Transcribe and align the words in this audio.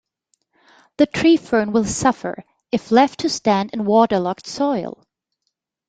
The 0.97 1.05
tree 1.05 1.37
fern 1.37 1.73
will 1.73 1.85
suffer 1.85 2.43
if 2.71 2.89
left 2.91 3.19
to 3.19 3.29
stand 3.29 3.71
in 3.75 3.85
waterlogged 3.85 4.47
soil. 4.47 5.05